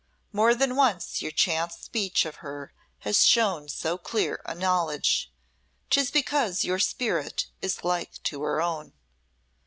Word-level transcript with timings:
More 0.31 0.55
than 0.55 0.75
once 0.75 1.21
your 1.21 1.29
chance 1.29 1.77
speech 1.77 2.25
of 2.25 2.37
her 2.37 2.73
has 3.01 3.23
shown 3.23 3.67
so 3.69 3.99
clear 3.99 4.41
a 4.45 4.55
knowledge. 4.55 5.31
'Tis 5.91 6.09
because 6.09 6.63
your 6.65 6.79
spirit 6.79 7.45
is 7.61 7.83
like 7.83 8.13
to 8.23 8.41
her 8.41 8.59
own." 8.63 8.93